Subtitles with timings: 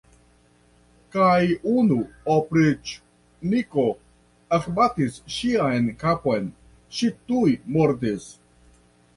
[1.15, 1.41] Kaj
[1.81, 1.97] unu
[2.37, 3.85] opriĉniko
[4.59, 6.51] ekbatis ŝian kapon,
[7.01, 8.31] ŝi tuj mortis!